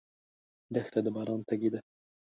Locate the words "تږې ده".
1.47-1.79